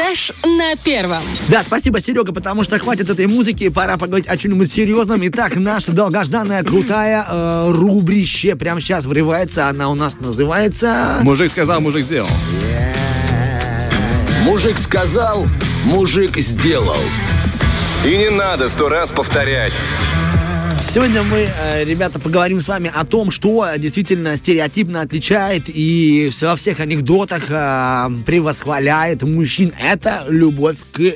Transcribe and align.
Фреш 0.00 0.32
на 0.44 0.76
первом. 0.76 1.22
Да, 1.48 1.62
спасибо, 1.62 2.00
Серега, 2.00 2.32
потому 2.32 2.62
что 2.64 2.78
хватит 2.78 3.10
этой 3.10 3.26
музыки, 3.26 3.68
пора 3.68 3.98
поговорить 3.98 4.28
о 4.28 4.36
чем-нибудь 4.36 4.72
серьезном. 4.72 5.20
Итак, 5.24 5.56
наша 5.56 5.92
долгожданная 5.92 6.62
крутая 6.62 7.24
э, 7.28 7.70
рубрище 7.70 8.56
прямо 8.56 8.80
сейчас 8.80 9.04
врывается. 9.04 9.68
Она 9.68 9.90
у 9.90 9.94
нас 9.94 10.18
называется... 10.18 11.18
Мужик 11.22 11.50
сказал, 11.50 11.80
мужик 11.80 12.04
сделал. 12.04 12.28
Мужик 14.42 14.78
сказал, 14.78 15.46
мужик 15.84 16.36
сделал. 16.38 17.00
И 18.04 18.16
не 18.16 18.30
надо 18.30 18.70
сто 18.70 18.88
раз 18.88 19.10
повторять. 19.10 19.74
Сегодня 20.82 21.22
мы, 21.22 21.46
э, 21.46 21.84
ребята, 21.84 22.18
поговорим 22.18 22.60
с 22.60 22.66
вами 22.66 22.90
о 22.92 23.04
том, 23.04 23.30
что 23.30 23.66
действительно 23.76 24.36
стереотипно 24.36 25.02
отличает 25.02 25.64
и 25.66 26.30
во 26.40 26.56
всех 26.56 26.80
анекдотах 26.80 27.44
э, 27.48 28.08
превосхваляет 28.26 29.22
мужчин. 29.22 29.72
Это 29.80 30.24
любовь 30.28 30.78
к 30.92 31.14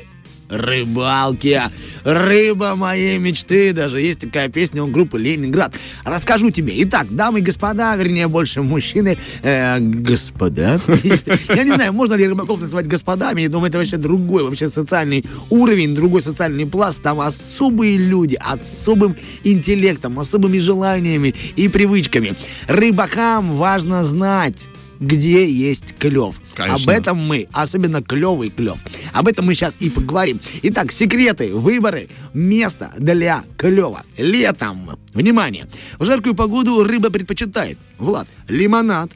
рыбалке. 0.49 1.63
Рыба 2.03 2.75
моей 2.75 3.17
мечты. 3.17 3.73
Даже 3.73 4.01
есть 4.01 4.19
такая 4.19 4.49
песня 4.49 4.83
у 4.83 4.87
группы 4.87 5.17
Ленинград. 5.17 5.73
Расскажу 6.03 6.51
тебе. 6.51 6.73
Итак, 6.83 7.07
дамы 7.09 7.39
и 7.39 7.41
господа, 7.41 7.95
вернее, 7.95 8.27
больше 8.27 8.61
мужчины. 8.61 9.17
Э, 9.43 9.79
господа. 9.79 10.79
Я 11.03 11.63
не 11.63 11.73
знаю, 11.73 11.93
можно 11.93 12.15
ли 12.15 12.27
рыбаков 12.27 12.61
называть 12.61 12.87
господами. 12.87 13.41
Я 13.41 13.49
думаю, 13.49 13.69
это 13.69 13.77
вообще 13.77 13.97
другой, 13.97 14.43
вообще 14.43 14.69
социальный 14.69 15.25
уровень, 15.49 15.95
другой 15.95 16.21
социальный 16.21 16.65
пласт. 16.65 17.01
Там 17.01 17.19
особые 17.19 17.97
люди, 17.97 18.37
особым 18.39 19.15
интеллектом, 19.43 20.19
особыми 20.19 20.57
желаниями 20.57 21.33
и 21.55 21.67
привычками. 21.67 22.33
Рыбакам 22.67 23.53
важно 23.53 24.03
знать, 24.03 24.69
где 24.99 25.47
есть 25.47 25.95
клев. 25.97 26.41
Конечно. 26.53 26.93
Об 26.93 26.99
этом 26.99 27.17
мы, 27.17 27.47
особенно 27.51 28.01
клевый 28.01 28.49
клев. 28.49 28.79
Об 29.13 29.27
этом 29.27 29.45
мы 29.45 29.53
сейчас 29.53 29.77
и 29.79 29.89
поговорим. 29.89 30.39
Итак, 30.63 30.91
секреты, 30.91 31.53
выборы, 31.53 32.09
место 32.33 32.91
для 32.97 33.43
клева. 33.57 34.03
Летом, 34.17 34.91
внимание, 35.13 35.67
в 35.99 36.05
жаркую 36.05 36.35
погоду 36.35 36.83
рыба 36.83 37.09
предпочитает, 37.09 37.77
Влад, 37.97 38.27
лимонад, 38.47 39.11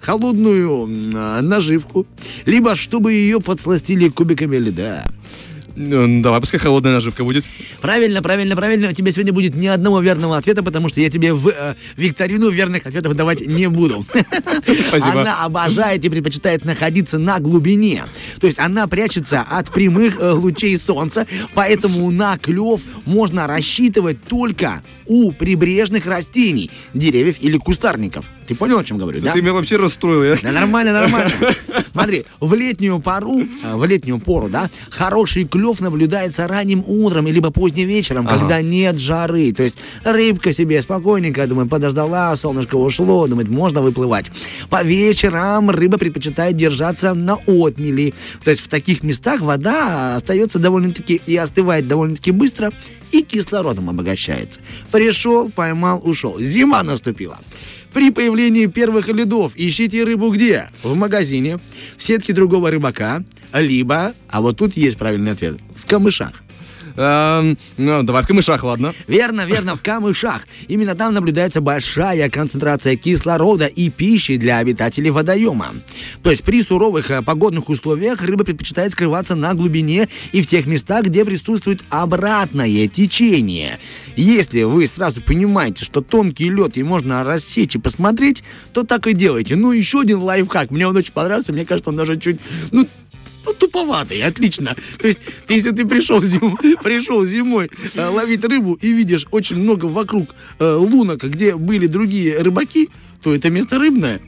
холодную 0.00 0.86
наживку, 1.42 2.06
либо 2.44 2.76
чтобы 2.76 3.12
ее 3.12 3.40
подсластили 3.40 4.08
кубиками 4.08 4.56
льда. 4.56 5.04
Ну, 5.76 6.22
давай, 6.22 6.40
пускай 6.40 6.60
холодная 6.60 6.92
наживка 6.92 7.24
будет. 7.24 7.44
Правильно, 7.80 8.22
правильно, 8.22 8.54
правильно. 8.54 8.88
У 8.88 8.92
тебя 8.92 9.10
сегодня 9.10 9.32
будет 9.32 9.56
ни 9.56 9.66
одного 9.66 10.00
верного 10.00 10.36
ответа, 10.36 10.62
потому 10.62 10.88
что 10.88 11.00
я 11.00 11.10
тебе 11.10 11.32
в 11.32 11.48
э, 11.48 11.74
викторину 11.96 12.48
верных 12.50 12.86
ответов 12.86 13.14
давать 13.14 13.46
не 13.46 13.68
буду. 13.68 14.06
Спасибо. 14.88 15.22
Она 15.22 15.44
обожает 15.44 16.04
и 16.04 16.08
предпочитает 16.08 16.64
находиться 16.64 17.18
на 17.18 17.40
глубине. 17.40 18.04
То 18.40 18.46
есть 18.46 18.58
она 18.58 18.86
прячется 18.86 19.42
от 19.42 19.70
прямых 19.72 20.16
э, 20.20 20.30
лучей 20.30 20.78
солнца, 20.78 21.26
поэтому 21.54 22.10
на 22.10 22.38
клев 22.38 22.80
можно 23.04 23.46
рассчитывать 23.46 24.22
только 24.24 24.82
у 25.06 25.32
прибрежных 25.32 26.06
растений, 26.06 26.70
деревьев 26.94 27.36
или 27.40 27.58
кустарников. 27.58 28.30
Ты 28.46 28.54
понял, 28.54 28.78
о 28.78 28.84
чем 28.84 28.98
говорю, 28.98 29.20
да? 29.20 29.32
Ты 29.32 29.40
меня 29.42 29.52
вообще 29.52 29.76
расстроил. 29.76 30.22
я. 30.22 30.38
Да 30.42 30.52
нормально, 30.52 30.92
нормально. 30.92 31.30
Смотри, 31.92 32.24
в 32.40 32.54
летнюю 32.54 33.00
пору, 33.00 33.40
э, 33.40 33.74
в 33.74 33.84
летнюю 33.84 34.18
пору, 34.18 34.48
да, 34.48 34.68
хороший 34.90 35.44
клев 35.44 35.80
наблюдается 35.80 36.46
ранним 36.46 36.84
утром 36.86 37.26
либо 37.26 37.50
поздним 37.50 37.88
вечером, 37.88 38.26
Ага. 38.26 38.38
когда 38.38 38.60
нет 38.62 38.98
жары. 38.98 39.52
То 39.52 39.62
есть 39.62 39.78
рыбка 40.04 40.52
себе 40.52 40.82
спокойненько, 40.82 41.46
думает, 41.46 41.70
подождала, 41.70 42.34
солнышко 42.36 42.76
ушло, 42.76 43.26
думает, 43.26 43.48
можно 43.48 43.80
выплывать. 43.80 44.26
По 44.68 44.82
вечерам 44.82 45.70
рыба 45.70 45.98
предпочитает 45.98 46.56
держаться 46.56 47.14
на 47.14 47.34
отмели. 47.46 48.12
То 48.44 48.50
есть 48.50 48.62
в 48.62 48.68
таких 48.68 49.02
местах 49.02 49.40
вода 49.40 50.16
остается 50.16 50.58
довольно-таки 50.58 51.20
и 51.26 51.36
остывает 51.36 51.88
довольно-таки 51.88 52.30
быстро, 52.32 52.72
и 53.12 53.22
кислородом 53.22 53.88
обогащается. 53.90 54.60
Пришел, 54.90 55.48
поймал, 55.48 56.00
ушел. 56.04 56.38
Зима 56.40 56.82
наступила. 56.82 57.38
При 57.94 58.10
появлении 58.10 58.66
первых 58.66 59.06
ледов 59.06 59.52
ищите 59.54 60.02
рыбу 60.02 60.32
где? 60.32 60.68
В 60.82 60.96
магазине, 60.96 61.60
в 61.96 62.02
сетке 62.02 62.32
другого 62.32 62.72
рыбака, 62.72 63.22
либо, 63.52 64.14
а 64.28 64.40
вот 64.40 64.58
тут 64.58 64.76
есть 64.76 64.98
правильный 64.98 65.30
ответ, 65.30 65.58
в 65.76 65.86
камышах. 65.86 66.43
Эм, 66.96 67.58
Ну, 67.76 68.02
давай 68.02 68.22
в 68.22 68.26
камышах, 68.26 68.62
ладно. 68.62 68.92
Верно, 69.08 69.46
верно, 69.46 69.76
в 69.76 69.82
камышах. 69.82 70.46
Именно 70.68 70.94
там 70.94 71.14
наблюдается 71.14 71.60
большая 71.60 72.28
концентрация 72.30 72.96
кислорода 72.96 73.66
и 73.66 73.90
пищи 73.90 74.36
для 74.36 74.58
обитателей 74.58 75.10
водоема. 75.10 75.74
То 76.22 76.30
есть 76.30 76.44
при 76.44 76.62
суровых 76.62 77.10
э, 77.10 77.22
погодных 77.22 77.68
условиях 77.68 78.22
рыба 78.22 78.44
предпочитает 78.44 78.92
скрываться 78.92 79.34
на 79.34 79.54
глубине 79.54 80.08
и 80.32 80.40
в 80.40 80.46
тех 80.46 80.66
местах, 80.66 81.04
где 81.06 81.24
присутствует 81.24 81.82
обратное 81.90 82.86
течение. 82.88 83.78
Если 84.16 84.62
вы 84.62 84.86
сразу 84.86 85.20
понимаете, 85.20 85.84
что 85.84 86.00
тонкий 86.00 86.48
лед 86.48 86.76
и 86.76 86.82
можно 86.82 87.24
рассечь 87.24 87.74
и 87.74 87.78
посмотреть, 87.78 88.44
то 88.72 88.84
так 88.84 89.06
и 89.06 89.14
делайте. 89.14 89.56
Ну, 89.56 89.72
еще 89.72 90.00
один 90.00 90.20
лайфхак. 90.20 90.70
Мне 90.70 90.86
он 90.86 90.96
очень 90.96 91.12
понравился. 91.12 91.52
Мне 91.52 91.64
кажется, 91.64 91.90
он 91.90 91.96
даже 91.96 92.16
чуть... 92.16 92.38
Ну, 92.70 92.86
ну, 93.44 93.52
туповатый, 93.52 94.22
отлично. 94.22 94.76
То 94.98 95.06
есть, 95.06 95.20
если 95.48 95.70
ты 95.70 95.86
пришел, 95.86 96.20
зим- 96.20 96.56
пришел 96.82 97.24
зимой 97.24 97.70
э, 97.94 98.08
ловить 98.08 98.44
рыбу 98.44 98.78
и 98.80 98.92
видишь 98.92 99.26
очень 99.30 99.60
много 99.60 99.86
вокруг 99.86 100.34
э, 100.58 100.74
лунок, 100.74 101.22
где 101.24 101.56
были 101.56 101.86
другие 101.86 102.38
рыбаки, 102.38 102.88
то 103.22 103.34
это 103.34 103.50
место 103.50 103.78
рыбное. 103.78 104.20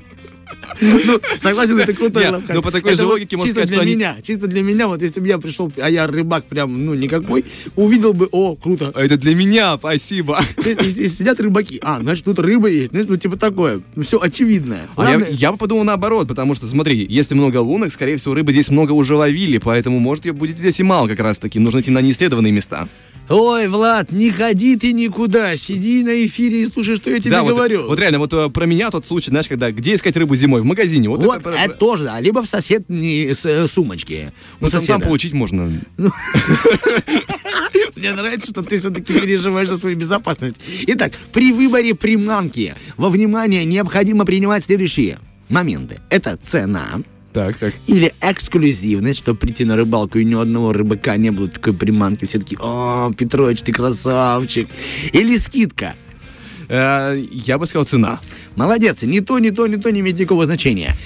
Ну, 0.80 1.20
согласен, 1.38 1.78
это 1.78 1.94
крутой 1.94 2.24
Нет, 2.24 2.32
лайфхак. 2.32 2.56
ну, 2.56 2.62
по 2.62 2.70
такой 2.70 2.96
же 2.96 3.06
логике 3.06 3.36
можно 3.36 3.48
чисто 3.48 3.60
сказать, 3.62 3.68
для 3.68 3.76
что 3.76 3.82
они- 3.82 3.94
меня, 3.94 4.16
чисто 4.22 4.46
для 4.46 4.62
меня, 4.62 4.88
вот 4.88 5.00
если 5.00 5.20
бы 5.20 5.26
я 5.26 5.38
пришел, 5.38 5.72
а 5.80 5.88
я 5.88 6.06
рыбак 6.06 6.44
прям, 6.44 6.84
ну, 6.84 6.94
никакой, 6.94 7.44
увидел 7.76 8.12
бы, 8.12 8.28
о, 8.30 8.56
круто. 8.56 8.92
А 8.94 9.02
Это 9.02 9.16
для 9.16 9.34
меня, 9.34 9.76
спасибо. 9.78 10.38
То 10.56 10.68
есть, 10.68 10.82
если 10.82 11.06
сидят 11.06 11.40
рыбаки, 11.40 11.78
а, 11.82 12.00
значит, 12.00 12.24
тут 12.24 12.38
рыба 12.40 12.68
есть, 12.68 12.90
значит, 12.90 13.08
ну, 13.08 13.16
типа 13.16 13.36
такое, 13.38 13.80
все 14.02 14.20
очевидное. 14.20 14.82
Главное- 14.96 15.28
я 15.30 15.52
бы 15.52 15.58
подумал 15.58 15.84
наоборот, 15.84 16.28
потому 16.28 16.54
что, 16.54 16.66
смотри, 16.66 17.06
если 17.08 17.34
много 17.34 17.58
лунок, 17.58 17.90
скорее 17.92 18.16
всего, 18.16 18.34
рыбы 18.34 18.52
здесь 18.52 18.68
много 18.68 18.92
уже 18.92 19.14
ловили, 19.14 19.58
поэтому, 19.58 19.98
может, 19.98 20.26
ее 20.26 20.32
будет 20.32 20.58
здесь 20.58 20.78
и 20.80 20.82
мало 20.82 21.08
как 21.08 21.20
раз-таки. 21.20 21.58
Нужно 21.58 21.80
идти 21.80 21.90
на 21.90 22.00
неисследованные 22.02 22.52
места. 22.52 22.86
Ой, 23.28 23.66
Влад, 23.66 24.12
не 24.12 24.30
ходи 24.30 24.76
ты 24.76 24.92
никуда, 24.92 25.56
сиди 25.56 26.04
на 26.04 26.24
эфире 26.26 26.62
и 26.62 26.66
слушай, 26.66 26.96
что 26.96 27.10
я 27.10 27.18
тебе 27.18 27.30
да, 27.30 27.42
вот, 27.42 27.50
говорю. 27.50 27.86
вот 27.88 27.98
реально, 27.98 28.20
вот 28.20 28.32
э, 28.32 28.48
про 28.50 28.66
меня 28.66 28.90
тот 28.90 29.04
случай, 29.04 29.30
знаешь, 29.30 29.48
когда 29.48 29.72
где 29.72 29.94
искать 29.94 30.16
рыбу 30.16 30.36
зимой? 30.36 30.60
В 30.60 30.64
магазине. 30.64 31.08
Вот, 31.08 31.22
Вот 31.22 31.38
это, 31.38 31.50
это, 31.50 31.74
тоже, 31.74 32.04
да. 32.04 32.20
Либо 32.20 32.42
в 32.42 32.46
соседней 32.46 33.34
э, 33.44 33.66
сумочке. 33.66 34.32
ну, 34.60 34.68
там, 34.68 34.84
там 34.84 35.00
получить 35.00 35.32
можно. 35.32 35.72
Мне 37.96 38.12
нравится, 38.12 38.50
что 38.50 38.62
ты 38.62 38.78
все-таки 38.78 39.12
переживаешь 39.12 39.68
за 39.68 39.76
свою 39.76 39.96
безопасность. 39.96 40.56
Итак, 40.86 41.12
при 41.32 41.52
выборе 41.52 41.94
приманки 41.94 42.74
во 42.96 43.08
внимание 43.08 43.64
необходимо 43.64 44.24
принимать 44.24 44.64
следующие 44.64 45.18
моменты. 45.48 45.98
Это 46.10 46.36
цена 46.36 47.00
Так, 47.36 47.58
так. 47.58 47.74
или 47.86 48.14
эксклюзивность, 48.22 49.18
чтобы 49.18 49.38
прийти 49.38 49.66
на 49.66 49.76
рыбалку 49.76 50.18
и 50.18 50.24
ни 50.24 50.34
у 50.34 50.40
одного 50.40 50.72
рыбака 50.72 51.18
не 51.18 51.30
было 51.30 51.48
такой 51.48 51.74
приманки. 51.74 52.24
Все 52.24 52.38
таки 52.38 52.56
о, 52.58 53.12
Петрович, 53.12 53.60
ты 53.60 53.72
красавчик. 53.74 54.70
Или 55.12 55.36
скидка. 55.36 55.96
Э, 56.70 57.14
я 57.30 57.58
бы 57.58 57.66
сказал 57.66 57.84
цена. 57.84 58.20
Молодец, 58.54 59.02
ни 59.02 59.20
то, 59.20 59.38
ни 59.38 59.50
то, 59.50 59.66
ни 59.66 59.76
то 59.76 59.90
не 59.92 60.00
имеет 60.00 60.18
никакого 60.18 60.46
значения. 60.46 60.96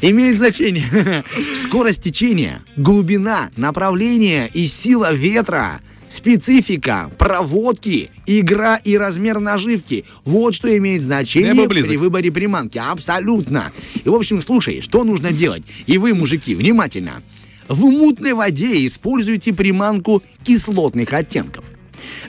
Имеет 0.00 0.36
значение 0.36 1.24
скорость 1.64 2.04
течения, 2.04 2.62
глубина, 2.76 3.50
направление 3.56 4.48
и 4.54 4.68
сила 4.68 5.12
ветра, 5.12 5.80
специфика, 6.12 7.10
проводки, 7.18 8.10
игра 8.26 8.76
и 8.76 8.96
размер 8.96 9.40
наживки. 9.40 10.04
Вот 10.24 10.54
что 10.54 10.76
имеет 10.76 11.02
значение 11.02 11.68
при 11.68 11.96
выборе 11.96 12.30
приманки. 12.30 12.78
Абсолютно. 12.78 13.72
И, 14.04 14.08
в 14.08 14.14
общем, 14.14 14.40
слушай, 14.40 14.82
что 14.82 15.04
нужно 15.04 15.32
делать? 15.32 15.62
И 15.86 15.98
вы, 15.98 16.14
мужики, 16.14 16.54
внимательно. 16.54 17.22
В 17.68 17.84
мутной 17.84 18.34
воде 18.34 18.84
используйте 18.84 19.52
приманку 19.54 20.22
кислотных 20.44 21.12
оттенков. 21.12 21.64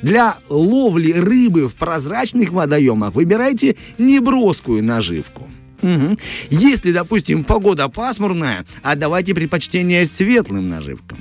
Для 0.01 0.37
ловли 0.49 1.11
рыбы 1.11 1.67
в 1.67 1.73
прозрачных 1.73 2.51
водоемах 2.51 3.13
выбирайте 3.15 3.75
неброскую 3.97 4.83
наживку. 4.83 5.49
Мгм. 5.81 6.17
Если, 6.49 6.93
допустим, 6.93 7.43
погода 7.43 7.89
пасмурная, 7.89 8.65
отдавайте 8.83 9.35
предпочтение 9.35 10.05
светлым 10.05 10.69
наживкам. 10.69 11.17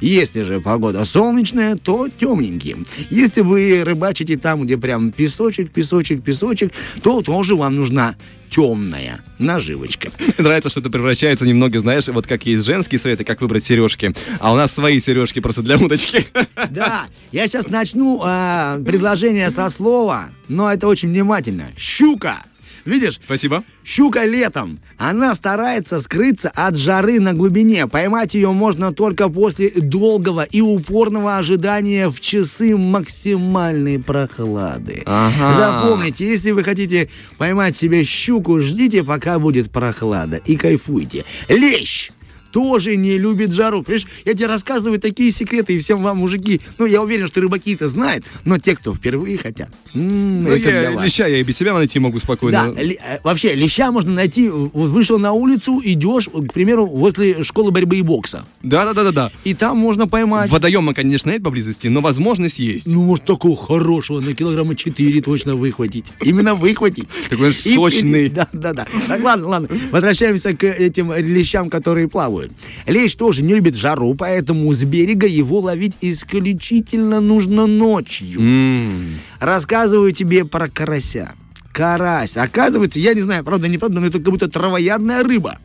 Если 0.00 0.42
же 0.42 0.60
погода 0.60 1.04
солнечная, 1.04 1.76
то 1.76 2.08
темненьким. 2.08 2.86
Если 3.10 3.40
вы 3.40 3.82
рыбачите 3.84 4.36
там, 4.36 4.62
где 4.62 4.76
прям 4.76 5.12
песочек, 5.12 5.70
песочек, 5.70 6.22
песочек, 6.22 6.72
то 7.02 7.22
тоже 7.22 7.56
вам 7.56 7.76
нужна 7.76 8.14
темная 8.50 9.20
наживочка. 9.38 10.10
Нравится, 10.38 10.70
что 10.70 10.80
это 10.80 10.90
превращается 10.90 11.46
немного, 11.46 11.80
знаешь, 11.80 12.08
вот 12.08 12.26
как 12.26 12.46
есть 12.46 12.64
женские 12.64 12.98
советы, 12.98 13.24
как 13.24 13.40
выбрать 13.40 13.64
сережки, 13.64 14.14
а 14.40 14.52
у 14.52 14.56
нас 14.56 14.72
свои 14.72 15.00
сережки 15.00 15.40
просто 15.40 15.62
для 15.62 15.76
удочки. 15.76 16.26
Да, 16.70 17.04
я 17.32 17.46
сейчас 17.46 17.68
начну 17.68 18.20
а, 18.24 18.78
предложение 18.80 19.50
со 19.50 19.68
слова, 19.68 20.30
но 20.48 20.72
это 20.72 20.88
очень 20.88 21.10
внимательно. 21.10 21.68
Щука. 21.76 22.44
Видишь? 22.86 23.20
Спасибо. 23.22 23.64
Щука 23.84 24.24
летом. 24.24 24.78
Она 24.96 25.34
старается 25.34 26.00
скрыться 26.00 26.48
от 26.48 26.76
жары 26.76 27.20
на 27.20 27.34
глубине. 27.34 27.86
Поймать 27.88 28.34
ее 28.34 28.52
можно 28.52 28.92
только 28.92 29.28
после 29.28 29.70
долгого 29.70 30.44
и 30.44 30.60
упорного 30.60 31.36
ожидания 31.36 32.08
в 32.08 32.20
часы 32.20 32.76
максимальной 32.76 33.98
прохлады. 33.98 35.02
Ага. 35.04 35.52
Запомните, 35.52 36.26
если 36.26 36.52
вы 36.52 36.62
хотите 36.62 37.10
поймать 37.36 37.76
себе 37.76 38.04
щуку, 38.04 38.60
ждите, 38.60 39.02
пока 39.02 39.38
будет 39.38 39.70
прохлада 39.70 40.36
и 40.36 40.56
кайфуйте. 40.56 41.24
Лещ! 41.48 42.12
Тоже 42.56 42.96
не 42.96 43.18
любит 43.18 43.52
жару. 43.52 43.82
Понимаешь, 43.82 44.06
я 44.24 44.32
тебе 44.32 44.46
рассказываю 44.46 44.98
такие 44.98 45.30
секреты, 45.30 45.74
и 45.74 45.78
всем 45.78 46.02
вам, 46.02 46.16
мужики, 46.18 46.62
ну, 46.78 46.86
я 46.86 47.02
уверен, 47.02 47.26
что 47.26 47.42
рыбаки 47.42 47.74
это 47.74 47.86
знают, 47.86 48.24
но 48.46 48.56
те, 48.58 48.74
кто 48.74 48.94
впервые 48.94 49.36
хотят, 49.36 49.68
м, 49.94 50.44
Ну, 50.44 50.50
это 50.50 50.62
для 50.70 50.80
я 50.84 50.90
вас. 50.92 51.04
леща 51.04 51.26
я 51.26 51.36
и 51.38 51.42
без 51.42 51.54
себя 51.58 51.74
найти 51.74 51.98
могу 51.98 52.18
спокойно. 52.18 52.72
Да, 52.74 52.80
ли- 52.82 52.98
э, 52.98 53.18
вообще, 53.22 53.54
леща 53.54 53.92
можно 53.92 54.10
найти, 54.12 54.48
вышел 54.48 55.18
на 55.18 55.32
улицу, 55.32 55.82
идешь, 55.84 56.28
к 56.28 56.52
примеру, 56.54 56.86
возле 56.86 57.42
школы 57.42 57.72
борьбы 57.72 57.98
и 57.98 58.02
бокса. 58.02 58.46
Да, 58.62 58.86
да, 58.86 58.94
да, 58.94 59.04
да, 59.04 59.12
да. 59.12 59.30
И 59.44 59.52
там 59.52 59.76
можно 59.76 60.08
поймать. 60.08 60.50
Водоема, 60.50 60.94
конечно, 60.94 61.30
нет 61.30 61.42
поблизости, 61.42 61.88
но 61.88 62.00
возможность 62.00 62.58
есть. 62.58 62.86
Ну, 62.86 63.02
может, 63.02 63.26
такого 63.26 63.54
хорошего 63.54 64.20
на 64.20 64.32
килограмма 64.32 64.76
4 64.76 65.20
точно 65.20 65.56
выхватить. 65.56 66.06
Именно 66.22 66.54
выхватить. 66.54 67.08
Такой 67.28 67.52
сочный. 67.52 68.30
Да, 68.30 68.48
да, 68.54 68.72
да. 68.72 68.86
Так, 69.06 69.22
ладно, 69.22 69.48
ладно. 69.48 69.68
Возвращаемся 69.92 70.54
к 70.56 70.64
этим 70.64 71.12
лещам, 71.12 71.68
которые 71.68 72.08
плавают. 72.08 72.45
Лещ 72.86 73.14
тоже 73.14 73.42
не 73.42 73.54
любит 73.54 73.76
жару, 73.76 74.14
поэтому 74.14 74.72
с 74.72 74.84
берега 74.84 75.26
его 75.26 75.60
ловить 75.60 75.94
исключительно 76.00 77.20
нужно 77.20 77.66
ночью. 77.66 78.40
М. 78.40 79.04
Рассказываю 79.40 80.12
тебе 80.12 80.44
про 80.44 80.68
карася. 80.68 81.32
Карась. 81.72 82.38
Оказывается, 82.38 82.98
я 82.98 83.12
не 83.12 83.20
знаю, 83.20 83.44
правда, 83.44 83.68
неправда, 83.68 84.00
но 84.00 84.06
это 84.06 84.18
как 84.18 84.30
будто 84.30 84.48
травоядная 84.48 85.22
рыба. 85.22 85.58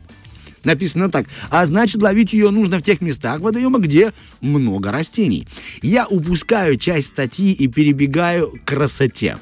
Написано 0.64 1.10
так. 1.10 1.26
А 1.50 1.66
значит, 1.66 2.02
ловить 2.02 2.32
ее 2.32 2.50
нужно 2.50 2.78
в 2.78 2.82
тех 2.82 3.00
местах 3.00 3.40
водоема, 3.40 3.78
где 3.78 4.12
много 4.40 4.92
растений. 4.92 5.46
Я 5.82 6.06
упускаю 6.06 6.76
часть 6.76 7.08
статьи 7.08 7.52
и 7.52 7.66
перебегаю 7.68 8.50
к 8.50 8.68
красоте. 8.68 9.38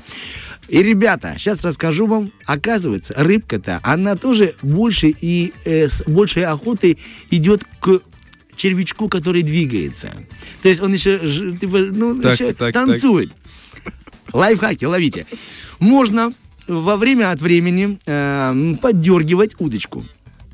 И, 0.68 0.82
ребята, 0.82 1.34
сейчас 1.36 1.64
расскажу 1.64 2.06
вам. 2.06 2.30
Оказывается, 2.46 3.14
рыбка-то, 3.16 3.80
она 3.82 4.16
тоже 4.16 4.54
больше 4.62 5.08
и 5.08 5.52
э, 5.64 5.88
с 5.88 6.04
большей 6.06 6.44
охотой 6.44 6.96
идет 7.30 7.64
к 7.80 8.00
червячку, 8.54 9.08
который 9.08 9.42
двигается. 9.42 10.12
То 10.62 10.68
есть 10.68 10.80
он 10.80 10.92
еще, 10.92 11.18
типа, 11.18 11.78
ну, 11.78 12.20
Так, 12.20 12.34
еще 12.34 12.48
так, 12.48 12.58
так. 12.58 12.74
танцует. 12.74 13.32
Лайфхаки 14.32 14.84
ловите. 14.84 15.26
Можно 15.80 16.32
во 16.68 16.96
время 16.96 17.30
от 17.30 17.40
времени 17.40 17.98
э, 18.06 18.74
поддергивать 18.80 19.56
удочку. 19.58 20.04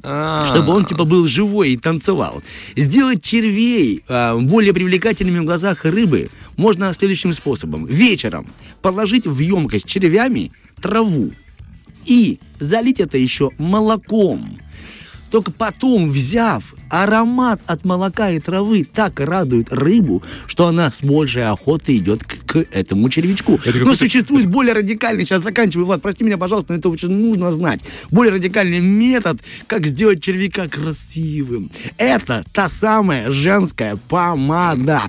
А. 0.09 0.45
Чтобы 0.45 0.73
он 0.73 0.85
типа 0.85 1.05
был 1.05 1.27
живой 1.27 1.71
и 1.71 1.77
танцевал. 1.77 2.41
Сделать 2.77 3.25
червей 3.25 4.05
э, 4.07 4.39
более 4.39 4.73
привлекательными 4.73 5.41
в 5.41 5.45
глазах 5.45 5.85
рыбы 5.85 6.31
можно 6.57 6.95
следующим 6.95 7.33
способом. 7.33 7.87
Вечером 7.87 8.47
положить 8.83 9.27
в 9.27 9.37
емкость 9.41 9.87
червями 9.87 10.53
траву 10.81 11.33
и 12.05 12.39
залить 12.61 13.01
это 13.01 13.19
еще 13.19 13.51
молоком. 13.59 14.56
Только 15.31 15.51
потом, 15.51 16.09
взяв, 16.09 16.75
аромат 16.89 17.61
от 17.67 17.85
молока 17.85 18.31
и 18.31 18.39
травы 18.39 18.85
так 18.91 19.19
радует 19.21 19.73
рыбу, 19.73 20.23
что 20.47 20.67
она 20.69 20.91
с 20.91 21.03
большей 21.03 21.49
охотой 21.49 21.97
идет 21.97 22.23
к, 22.25 22.45
к 22.47 22.57
этому 22.71 23.09
червячку. 23.09 23.55
Это 23.55 23.67
Но 23.67 23.73
какой-то- 23.81 23.99
существует 23.99 24.47
более 24.47 24.75
радикальный, 24.75 25.25
сейчас 25.25 25.43
заканчиваю, 25.43 25.87
Влад, 25.87 26.03
прости 26.03 26.25
меня, 26.25 26.39
пожалуйста, 26.39 26.73
но 26.73 26.79
это 26.79 26.89
очень 26.89 27.11
нужно 27.11 27.51
знать. 27.51 27.81
Более 28.11 28.35
радикальный 28.35 28.81
метод, 28.81 29.41
как 29.67 29.85
сделать 29.87 30.23
червяка 30.23 30.69
красивым. 30.69 31.71
Это 31.99 32.45
та 32.53 32.69
самая 32.69 33.31
женская 33.31 33.97
помада. 34.09 35.03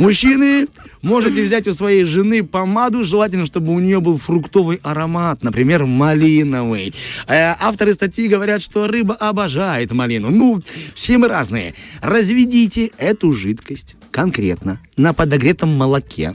Мужчины, 0.00 0.66
можете 1.02 1.42
взять 1.42 1.68
у 1.68 1.72
своей 1.72 2.04
жены 2.04 2.42
помаду, 2.42 3.04
желательно, 3.04 3.44
чтобы 3.44 3.74
у 3.74 3.80
нее 3.80 4.00
был 4.00 4.16
фруктовый 4.16 4.80
аромат, 4.82 5.42
например, 5.42 5.84
малиновый. 5.84 6.94
Э, 7.28 7.54
авторы 7.60 7.92
статьи 7.92 8.26
говорят, 8.26 8.62
что 8.62 8.86
рыба 8.86 9.14
обожает 9.14 9.92
малину. 9.92 10.30
Ну, 10.30 10.58
все 10.94 11.18
мы 11.18 11.28
разные. 11.28 11.74
Разведите 12.00 12.92
эту 12.96 13.34
жидкость 13.34 13.96
конкретно 14.10 14.80
на 14.96 15.12
подогретом 15.12 15.76
молоке. 15.76 16.32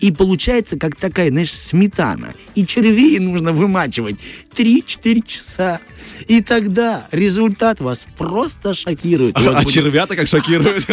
И 0.00 0.10
получается, 0.12 0.78
как 0.78 0.96
такая, 0.96 1.30
знаешь, 1.30 1.52
сметана. 1.52 2.34
И 2.54 2.66
червей 2.66 3.18
нужно 3.18 3.52
вымачивать 3.52 4.16
3-4 4.56 5.26
часа. 5.26 5.80
И 6.26 6.42
тогда 6.42 7.06
результат 7.10 7.80
вас 7.80 8.06
просто 8.16 8.74
шокирует. 8.74 9.38
Вас 9.38 9.56
А 9.56 9.62
будет 9.62 9.74
червята 9.74 10.16
как 10.16 10.26
шокируют. 10.26 10.86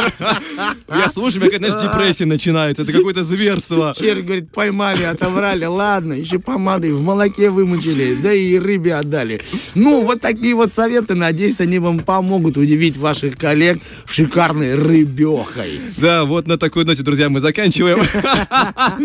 Я 0.89 1.09
слушаю, 1.09 1.45
меня, 1.45 1.57
знаешь, 1.57 1.75
депрессия 1.81 2.25
начинается. 2.25 2.83
Это 2.83 2.92
какое-то 2.92 3.24
зверство. 3.24 3.94
Червь, 3.98 4.24
говорит, 4.24 4.51
поймали, 4.51 5.04
отобрали. 5.04 5.65
Ладно, 5.65 6.13
еще 6.13 6.39
помадой 6.39 6.92
в 6.92 7.01
молоке 7.01 7.50
вымочили, 7.50 8.15
да 8.15 8.33
и 8.33 8.57
рыбе 8.57 8.95
отдали. 8.95 9.42
Ну, 9.75 10.04
вот 10.04 10.21
такие 10.21 10.56
вот 10.56 10.74
советы. 10.74 11.15
Надеюсь, 11.15 11.62
они 11.62 11.80
вам 11.80 12.00
помогут 12.00 12.57
удивить 12.57 12.98
ваших 12.98 13.38
коллег 13.38 13.80
шикарной 14.06 14.75
рыбехой. 14.75 15.80
Да, 15.98 16.25
вот 16.25 16.48
на 16.48 16.57
такой 16.57 16.86
ноте, 16.86 17.04
друзья, 17.04 17.30
мы 17.30 17.39
заканчиваем. 17.39 18.00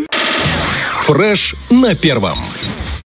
Фреш 1.05 1.55
на 1.69 1.95
первом. 1.95 2.37